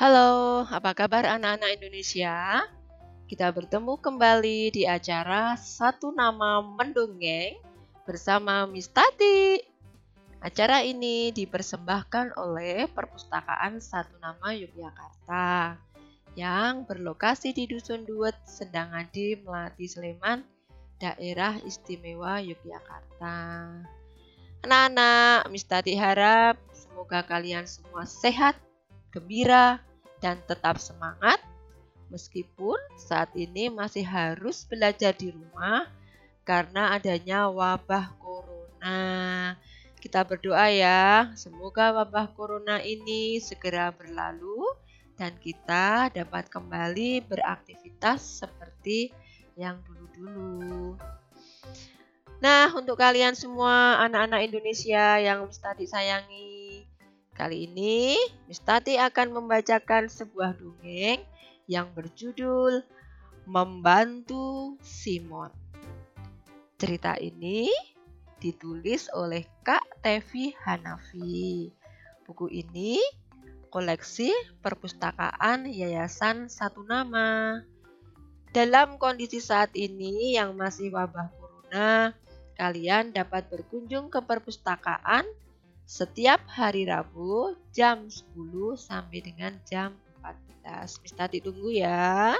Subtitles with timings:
[0.00, 2.64] Halo, apa kabar anak-anak Indonesia?
[3.28, 7.60] Kita bertemu kembali di acara Satu Nama Mendongeng
[8.08, 9.60] bersama Miss Tati.
[10.40, 15.76] Acara ini dipersembahkan oleh Perpustakaan Satu Nama Yogyakarta
[16.32, 20.40] yang berlokasi di Dusun Duet, Sendangadi, Melati, Sleman,
[20.96, 23.36] Daerah Istimewa Yogyakarta.
[24.64, 28.56] Anak-anak, Miss Tati harap semoga kalian semua sehat,
[29.12, 29.89] gembira,
[30.20, 31.40] dan tetap semangat
[32.12, 35.88] meskipun saat ini masih harus belajar di rumah
[36.44, 39.00] karena adanya wabah corona.
[40.00, 44.64] Kita berdoa ya, semoga wabah corona ini segera berlalu
[45.20, 49.12] dan kita dapat kembali beraktivitas seperti
[49.54, 50.96] yang dulu-dulu.
[52.40, 56.49] Nah, untuk kalian semua anak-anak Indonesia yang tadi sayangi,
[57.40, 58.20] Kali ini,
[58.52, 61.24] Miss Tati akan membacakan sebuah dongeng
[61.64, 62.84] yang berjudul
[63.48, 65.48] Membantu Simon.
[66.76, 67.72] Cerita ini
[68.44, 71.72] ditulis oleh Kak Tevi Hanafi.
[72.28, 73.00] Buku ini
[73.72, 74.28] koleksi
[74.60, 77.56] perpustakaan Yayasan Satu Nama.
[78.52, 82.12] Dalam kondisi saat ini yang masih wabah corona,
[82.60, 85.24] kalian dapat berkunjung ke perpustakaan
[85.90, 88.30] setiap hari Rabu jam 10
[88.78, 89.90] sampai dengan jam
[90.22, 91.02] 14.
[91.02, 92.38] Bisa ditunggu ya.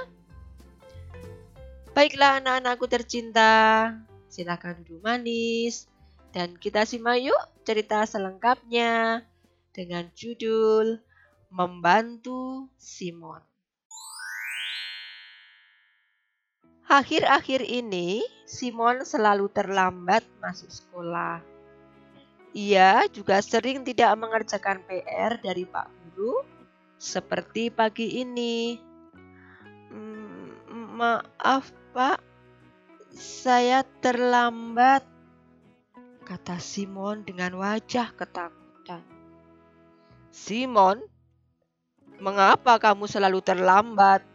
[1.91, 3.91] Baiklah anak-anakku tercinta,
[4.31, 5.91] silakan duduk manis
[6.31, 9.27] dan kita simak yuk cerita selengkapnya
[9.75, 11.03] dengan judul
[11.51, 13.43] Membantu Simon.
[16.87, 21.60] Akhir-akhir ini, Simon selalu terlambat masuk sekolah.
[22.51, 26.43] Ia juga sering tidak mengerjakan PR dari Pak Guru
[26.99, 28.75] seperti pagi ini.
[29.87, 32.19] Mm, maaf Pak,
[33.15, 35.07] saya terlambat,
[36.27, 39.03] kata Simon dengan wajah ketakutan.
[40.31, 40.99] Simon,
[42.19, 44.27] mengapa kamu selalu terlambat?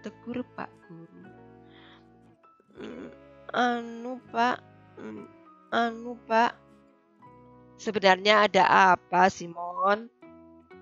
[0.00, 1.20] Tegur Pak Guru.
[2.80, 3.08] Mm,
[3.52, 4.58] anu Pak,
[4.96, 5.24] mm,
[5.70, 6.61] anu Pak,
[7.82, 10.06] Sebenarnya ada apa, Simon?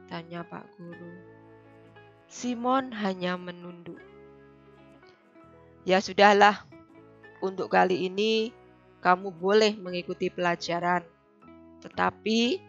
[0.05, 1.16] Tanya Pak Guru.
[2.28, 3.97] Simon hanya menunduk.
[5.88, 6.61] Ya sudahlah,
[7.41, 8.53] untuk kali ini
[9.00, 11.00] kamu boleh mengikuti pelajaran.
[11.81, 12.61] Tetapi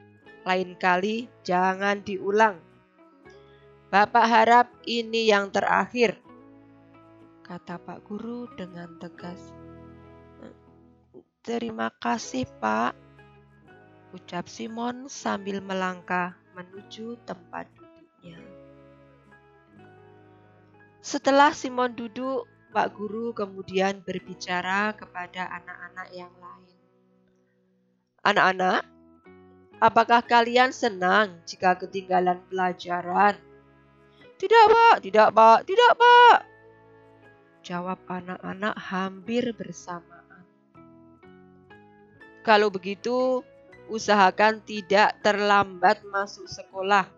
[0.47, 2.55] lain kali jangan diulang.
[3.91, 6.15] Bapak harap ini yang terakhir,
[7.43, 9.51] kata Pak Guru dengan tegas.
[11.43, 13.10] Terima kasih, Pak
[14.11, 18.39] ucap Simon sambil melangkah menuju tempat duduknya.
[21.01, 26.77] Setelah Simon duduk, Pak Guru kemudian berbicara kepada anak-anak yang lain.
[28.21, 28.85] Anak-anak,
[29.81, 33.35] apakah kalian senang jika ketinggalan pelajaran?
[34.39, 34.95] Tidak, Pak.
[35.03, 35.59] Tidak, Pak.
[35.67, 36.37] Tidak, Pak.
[37.61, 40.45] Jawab anak-anak hampir bersamaan.
[42.41, 43.45] Kalau begitu,
[43.91, 47.11] usahakan tidak terlambat masuk sekolah.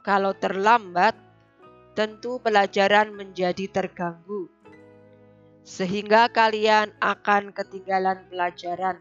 [0.00, 1.12] Kalau terlambat,
[1.92, 4.48] tentu pelajaran menjadi terganggu,
[5.60, 8.98] sehingga kalian akan ketinggalan pelajaran.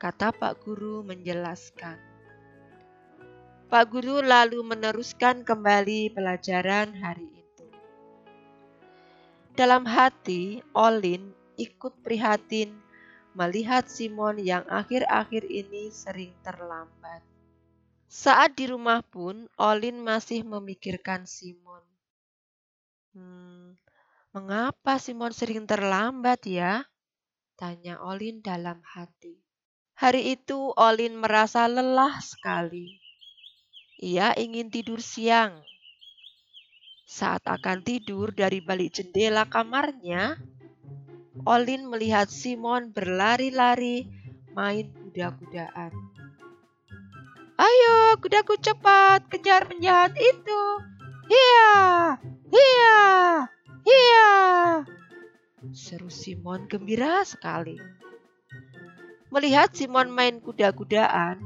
[0.00, 1.96] Kata Pak Guru menjelaskan.
[3.68, 7.66] Pak Guru lalu meneruskan kembali pelajaran hari itu.
[9.54, 12.89] Dalam hati, Olin ikut prihatin
[13.34, 17.22] melihat Simon yang akhir-akhir ini sering terlambat.
[18.10, 21.86] Saat di rumah pun, Olin masih memikirkan Simon.
[23.14, 23.78] Hmm,
[24.34, 26.82] mengapa Simon sering terlambat ya?
[27.54, 29.38] Tanya Olin dalam hati.
[29.94, 32.98] Hari itu Olin merasa lelah sekali.
[34.00, 35.60] Ia ingin tidur siang.
[37.04, 40.40] Saat akan tidur dari balik jendela kamarnya,
[41.48, 44.04] Olin melihat Simon berlari-lari
[44.52, 45.92] main kuda-kudaan.
[47.60, 50.62] Ayo, kudaku cepat kejar penjahat itu.
[51.28, 51.72] Hiya,
[52.48, 53.00] hiya,
[53.84, 54.30] hiya.
[55.70, 57.76] Seru Simon gembira sekali.
[59.30, 61.38] Melihat Simon main kuda-kudaan,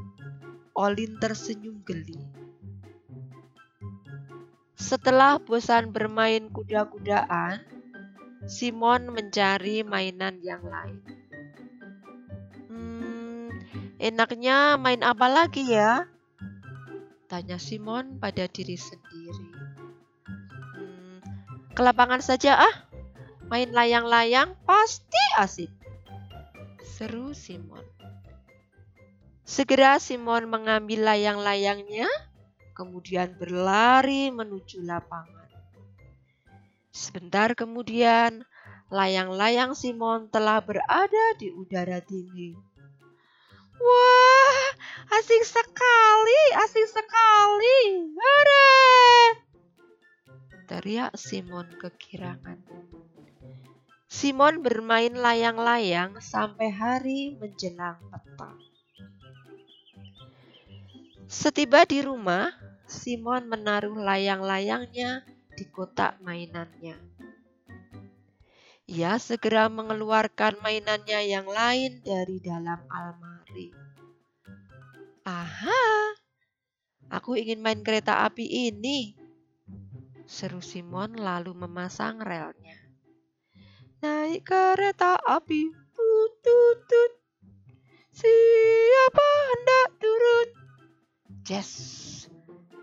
[0.75, 2.19] Olin tersenyum geli.
[4.75, 7.63] Setelah bosan bermain kuda-kudaan,
[8.45, 11.01] Simon mencari mainan yang lain.
[12.69, 13.49] Hmm,
[13.97, 16.05] enaknya main apa lagi ya?
[17.25, 19.49] Tanya Simon pada diri sendiri.
[20.77, 21.19] Hmm,
[21.73, 21.81] ke
[22.21, 22.77] saja ah.
[23.49, 25.73] Main layang-layang pasti asik.
[26.85, 27.85] Seru Simon.
[29.45, 32.09] Segera Simon mengambil layang-layangnya,
[32.73, 35.44] kemudian berlari menuju lapangan.
[36.95, 38.47] Sebentar kemudian,
[38.87, 42.55] layang-layang Simon telah berada di udara tinggi.
[43.83, 44.63] Wah,
[45.19, 47.79] asing sekali, asing sekali.
[48.15, 48.79] Hore!
[50.71, 52.63] Teriak Simon kekirangan.
[54.07, 58.63] Simon bermain layang-layang sampai hari menjelang petang.
[61.27, 62.55] Setiba di rumah,
[62.87, 66.99] Simon menaruh layang-layangnya di kotak mainannya.
[68.85, 73.73] Ia segera mengeluarkan mainannya yang lain dari dalam almari.
[75.25, 76.13] Aha,
[77.09, 79.17] aku ingin main kereta api ini.
[80.29, 82.77] Seru Simon lalu memasang relnya.
[84.05, 87.13] Naik kereta api, tut, tut.
[88.13, 90.49] Siapa hendak turun?
[91.41, 91.73] Jazz,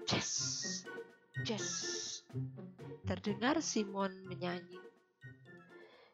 [0.10, 0.34] jazz,
[1.46, 2.21] jazz.
[3.06, 4.80] Terdengar Simon menyanyi.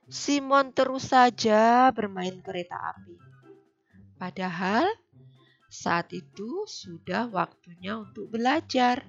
[0.08, 3.18] Simon terus saja bermain kereta api.
[4.18, 4.88] Padahal
[5.68, 9.04] saat itu sudah waktunya untuk belajar.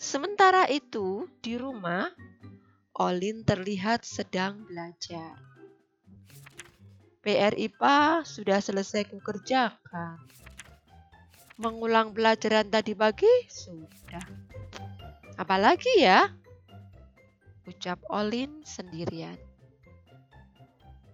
[0.00, 2.10] Sementara itu, di rumah,
[2.98, 5.38] Olin terlihat sedang belajar.
[7.22, 10.18] PR IPA sudah selesai kukerjakan.
[11.62, 14.26] Mengulang pelajaran tadi pagi sudah.
[15.38, 16.26] Apalagi ya?
[17.70, 19.38] Ucap Olin sendirian.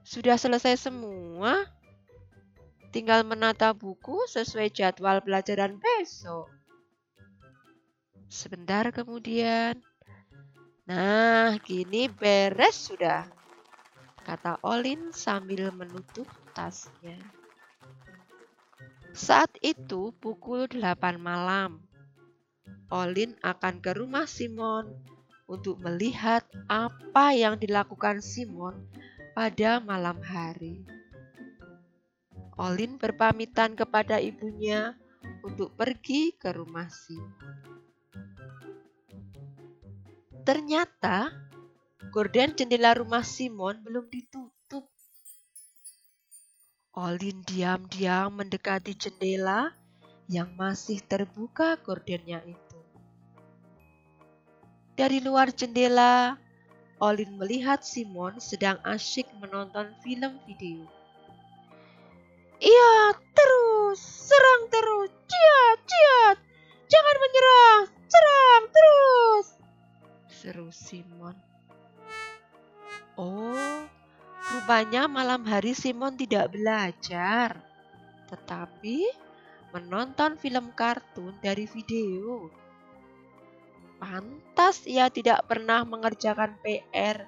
[0.00, 1.68] Sudah selesai semua?
[2.88, 6.48] Tinggal menata buku sesuai jadwal pelajaran besok.
[8.32, 9.76] Sebentar kemudian,
[10.88, 13.28] nah gini beres sudah
[14.24, 17.16] kata Olin sambil menutup tasnya.
[19.18, 21.82] Saat itu pukul 8 malam.
[22.86, 24.94] Olin akan ke rumah Simon
[25.50, 28.78] untuk melihat apa yang dilakukan Simon
[29.34, 30.86] pada malam hari.
[32.62, 34.94] Olin berpamitan kepada ibunya
[35.42, 37.58] untuk pergi ke rumah Simon.
[40.46, 41.34] Ternyata
[42.14, 44.57] Gorden jendela rumah Simon belum ditutup.
[46.98, 49.70] Olin diam-diam mendekati jendela
[50.26, 52.78] yang masih terbuka gordennya itu.
[54.98, 56.34] Dari luar jendela,
[56.98, 60.90] Olin melihat Simon sedang asyik menonton film video.
[62.58, 63.57] Iya, terus,
[74.68, 77.56] rupanya malam hari Simon tidak belajar,
[78.28, 79.00] tetapi
[79.72, 82.52] menonton film kartun dari video.
[83.96, 87.24] Pantas ia tidak pernah mengerjakan PR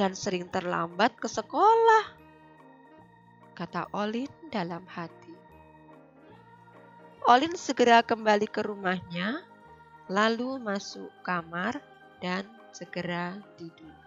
[0.00, 2.08] dan sering terlambat ke sekolah,
[3.52, 5.36] kata Olin dalam hati.
[7.28, 9.44] Olin segera kembali ke rumahnya,
[10.08, 11.84] lalu masuk kamar
[12.24, 13.99] dan segera tidur.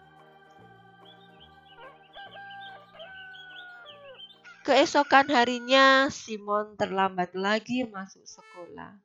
[4.63, 8.95] Keesokan harinya, Simon terlambat lagi masuk sekolah.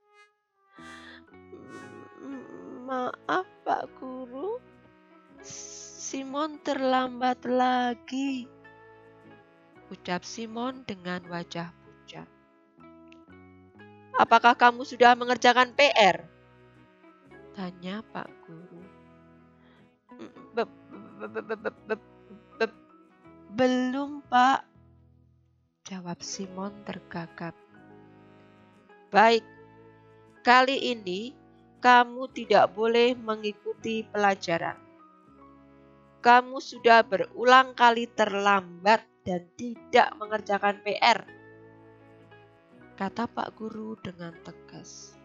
[2.87, 4.63] Maaf, Pak Guru.
[5.43, 8.47] Simon terlambat lagi.
[9.91, 12.31] Ucap Simon dengan wajah pucat.
[14.15, 16.23] Apakah kamu sudah mengerjakan PR?
[17.59, 18.83] Tanya Pak Guru.
[23.59, 24.68] Belum, Pak
[25.89, 27.57] Jawab Simon tergagap.
[29.09, 29.41] Baik,
[30.45, 31.33] kali ini
[31.81, 34.77] kamu tidak boleh mengikuti pelajaran.
[36.21, 41.25] Kamu sudah berulang kali terlambat dan tidak mengerjakan PR.
[42.93, 45.17] Kata Pak Guru dengan tegas.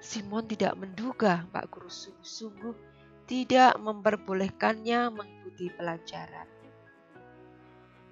[0.00, 2.76] Simon tidak menduga Pak Guru sungguh-sungguh
[3.28, 6.53] tidak memperbolehkannya mengikuti pelajaran.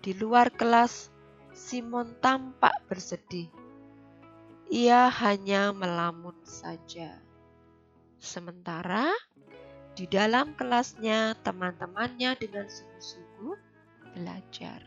[0.03, 1.15] Di luar kelas,
[1.55, 3.47] Simon tampak bersedih.
[4.67, 7.23] Ia hanya melamun saja.
[8.19, 9.15] Sementara
[9.95, 13.57] di dalam kelasnya, teman-temannya dengan sungguh-sungguh
[14.19, 14.83] belajar.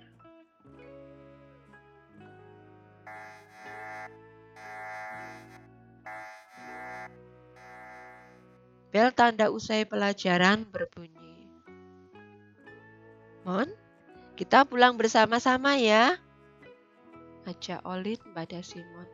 [8.92, 11.48] Bel tanda usai pelajaran berbunyi.
[13.48, 13.85] Mon,
[14.36, 16.20] kita pulang bersama-sama ya.
[17.48, 19.08] Ajak Olin pada Simon.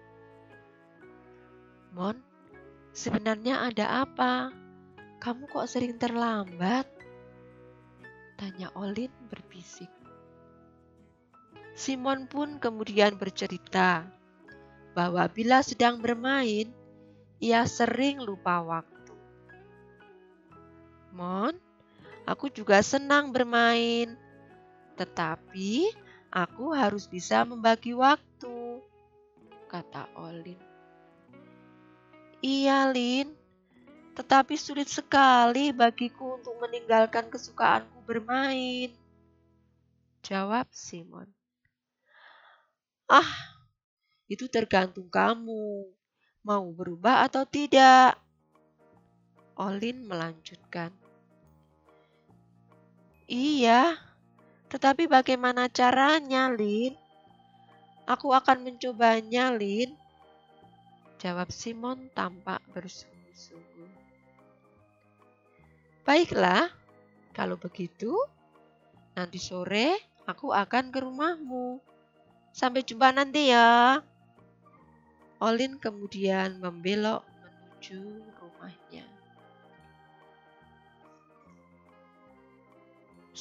[1.94, 2.18] Mon,
[2.90, 4.50] sebenarnya ada apa?
[5.22, 6.90] Kamu kok sering terlambat?
[8.42, 9.94] Tanya Olin berbisik.
[11.78, 14.10] Simon pun kemudian bercerita
[14.98, 16.74] bahwa bila sedang bermain,
[17.38, 19.14] ia sering lupa waktu.
[21.14, 21.54] Mon,
[22.26, 24.18] aku juga senang bermain.
[25.02, 25.90] Tetapi
[26.30, 28.86] aku harus bisa membagi waktu,
[29.66, 30.62] kata Olin.
[32.38, 33.34] Iya, Lin.
[34.14, 38.94] Tetapi sulit sekali bagiku untuk meninggalkan kesukaanku bermain.
[40.22, 41.26] Jawab Simon.
[43.10, 43.58] Ah,
[44.30, 45.90] itu tergantung kamu.
[46.46, 48.22] Mau berubah atau tidak?
[49.58, 50.94] Olin melanjutkan.
[53.26, 54.11] Iya,
[54.72, 56.96] tetapi bagaimana caranya, Lin?
[58.08, 59.92] Aku akan mencobanya, Lin.
[61.20, 63.92] Jawab Simon tampak bersungguh-sungguh.
[66.08, 66.72] Baiklah,
[67.36, 68.16] kalau begitu,
[69.14, 71.84] nanti sore aku akan ke rumahmu.
[72.56, 74.00] Sampai jumpa nanti ya.
[75.44, 78.02] Olin kemudian membelok menuju
[78.40, 79.11] rumahnya.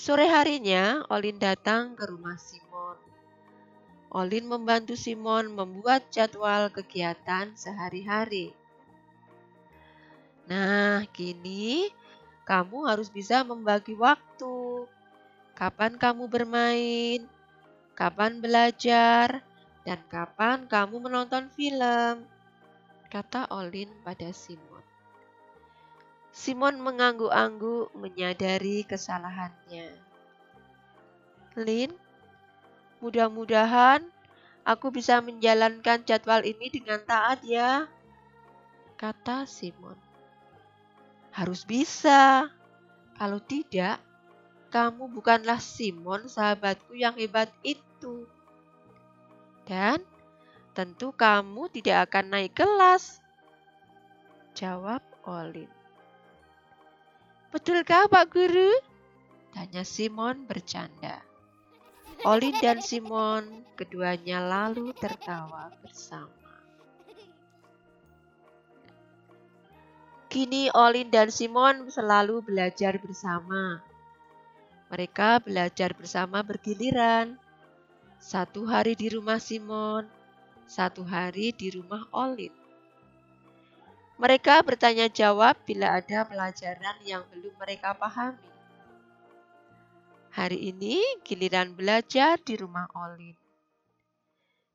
[0.01, 2.97] Sore harinya, Olin datang ke rumah Simon.
[4.09, 8.57] Olin membantu Simon membuat jadwal kegiatan sehari-hari.
[10.49, 11.93] Nah, kini
[12.49, 14.89] kamu harus bisa membagi waktu.
[15.53, 17.21] Kapan kamu bermain,
[17.93, 19.45] kapan belajar,
[19.85, 22.25] dan kapan kamu menonton film,
[23.13, 24.70] kata Olin pada Simon.
[26.31, 29.91] Simon mengangguk-angguk menyadari kesalahannya.
[31.59, 31.91] Lin,
[33.03, 34.07] mudah-mudahan
[34.63, 37.91] aku bisa menjalankan jadwal ini dengan taat ya,
[38.95, 39.99] kata Simon.
[41.35, 42.47] Harus bisa.
[43.19, 43.99] Kalau tidak,
[44.71, 48.25] kamu bukanlah Simon sahabatku yang hebat itu.
[49.67, 50.01] Dan
[50.73, 53.19] tentu kamu tidak akan naik kelas.
[54.55, 55.80] Jawab Olin.
[57.51, 58.71] Betulkah Pak Guru?
[59.51, 61.19] Tanya Simon bercanda.
[62.31, 66.31] Olin dan Simon keduanya lalu tertawa bersama.
[70.31, 73.83] Kini Olin dan Simon selalu belajar bersama.
[74.87, 77.35] Mereka belajar bersama bergiliran.
[78.23, 80.07] Satu hari di rumah Simon,
[80.71, 82.60] satu hari di rumah Olin.
[84.21, 88.53] Mereka bertanya jawab bila ada pelajaran yang belum mereka pahami.
[90.37, 93.33] Hari ini giliran belajar di rumah Olin.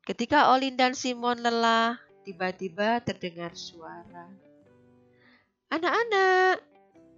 [0.02, 1.94] Ketika Olin dan Simon lelah,
[2.26, 4.26] tiba-tiba terdengar suara.
[5.70, 6.58] Anak-anak,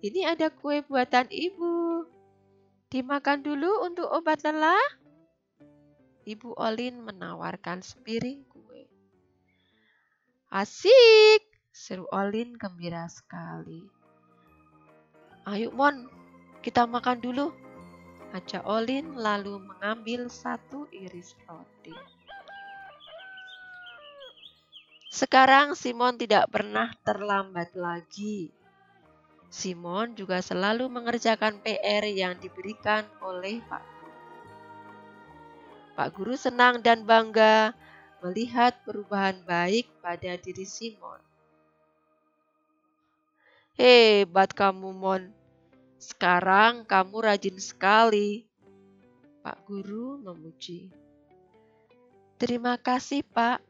[0.05, 2.05] ini ada kue buatan ibu.
[2.93, 4.85] Dimakan dulu untuk obat lelah.
[6.29, 8.85] Ibu Olin menawarkan sepiring kue.
[10.53, 11.48] Asik,
[11.79, 13.87] Seru Olin gembira sekali.
[15.47, 16.11] Ayo Mon,
[16.59, 17.55] kita makan dulu.
[18.35, 21.95] Ajak Olin lalu mengambil satu iris roti.
[25.07, 28.51] Sekarang Simon tidak pernah terlambat lagi.
[29.47, 34.19] Simon juga selalu mengerjakan PR yang diberikan oleh Pak Guru.
[35.95, 37.71] Pak Guru senang dan bangga
[38.19, 41.23] melihat perubahan baik pada diri Simon.
[43.79, 45.31] Hebat kamu, Mon.
[46.03, 48.43] Sekarang kamu rajin sekali.
[49.39, 50.91] Pak Guru memuji.
[52.43, 53.63] Terima kasih, Pak.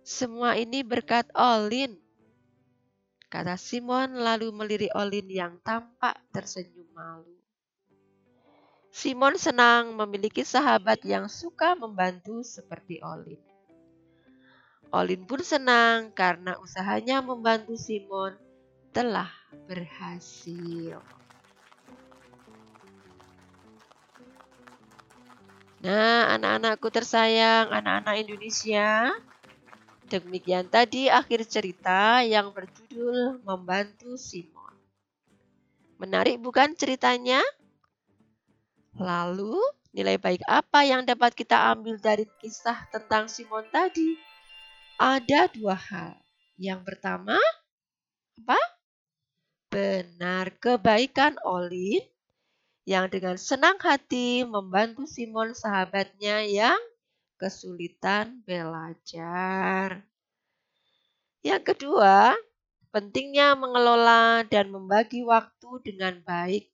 [0.00, 2.00] Semua ini berkat Olin.
[3.28, 7.36] Kata Simon lalu melirik Olin yang tampak tersenyum malu.
[8.88, 13.36] Simon senang memiliki sahabat yang suka membantu seperti Olin.
[14.96, 18.48] Olin pun senang karena usahanya membantu Simon
[18.90, 19.30] telah
[19.70, 20.98] berhasil.
[25.80, 29.16] Nah, anak-anakku tersayang, anak-anak Indonesia,
[30.12, 34.76] demikian tadi akhir cerita yang berjudul Membantu Simon.
[35.96, 37.40] Menarik bukan ceritanya?
[39.00, 39.56] Lalu,
[39.96, 44.20] nilai baik apa yang dapat kita ambil dari kisah tentang Simon tadi?
[45.00, 46.20] Ada dua hal.
[46.60, 47.40] Yang pertama,
[48.36, 48.79] apa?
[49.70, 52.02] Benar kebaikan Olin
[52.82, 56.80] yang dengan senang hati membantu Simon sahabatnya yang
[57.38, 60.02] kesulitan belajar.
[61.40, 62.34] Yang kedua,
[62.90, 66.66] pentingnya mengelola dan membagi waktu dengan baik.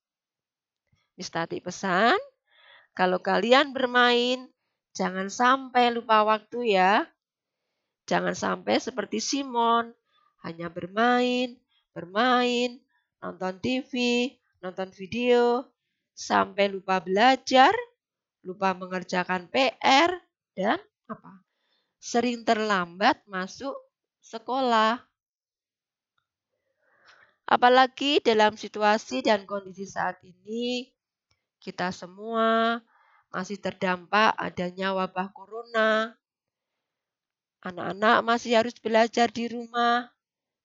[1.20, 2.16] Miss Tati pesan,
[2.96, 4.48] kalau kalian bermain,
[4.96, 7.04] jangan sampai lupa waktu ya.
[8.08, 9.92] Jangan sampai seperti Simon,
[10.42, 11.60] hanya bermain,
[11.92, 12.80] bermain,
[13.20, 13.92] nonton TV,
[14.60, 15.66] nonton video,
[16.16, 17.72] sampai lupa belajar,
[18.40, 20.10] lupa mengerjakan PR,
[20.56, 21.44] dan apa?
[22.00, 23.76] Sering terlambat masuk
[24.24, 25.02] sekolah.
[27.46, 30.90] Apalagi dalam situasi dan kondisi saat ini,
[31.62, 32.82] kita semua
[33.30, 36.16] masih terdampak adanya wabah corona.
[37.62, 40.10] Anak-anak masih harus belajar di rumah,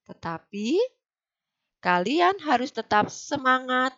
[0.10, 0.78] tetapi
[1.82, 3.98] kalian harus tetap semangat,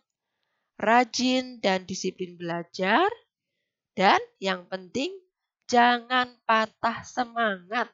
[0.79, 3.11] rajin, dan disiplin belajar.
[3.93, 5.13] Dan yang penting,
[5.69, 7.91] jangan patah semangat.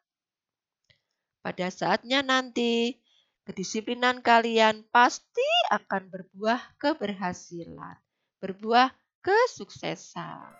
[1.44, 2.96] Pada saatnya nanti,
[3.44, 7.98] kedisiplinan kalian pasti akan berbuah keberhasilan,
[8.40, 10.56] berbuah kesuksesan.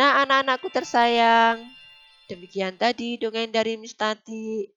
[0.00, 1.66] Nah, anak-anakku tersayang,
[2.30, 4.70] demikian tadi dongeng dari Mistati.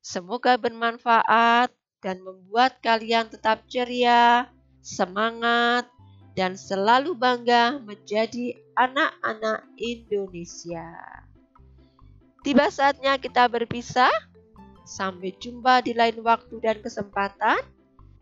[0.00, 4.50] Semoga bermanfaat dan membuat kalian tetap ceria,
[4.84, 5.88] semangat,
[6.36, 10.92] dan selalu bangga menjadi anak-anak Indonesia.
[12.44, 14.12] Tiba saatnya kita berpisah.
[14.86, 17.58] Sampai jumpa di lain waktu dan kesempatan.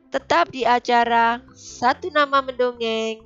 [0.09, 3.21] Tetap di acara Satu Nama Mendongeng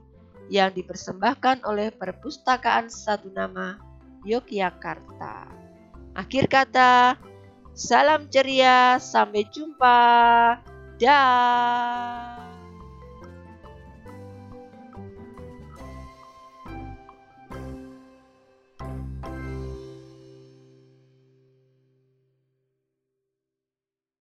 [0.51, 3.79] yang dipersembahkan oleh Perpustakaan Satu Nama
[4.27, 5.47] Yogyakarta.
[6.19, 7.15] Akhir kata,
[7.79, 10.59] Salam ceria, sampai jumpa.
[10.99, 12.38] Dah.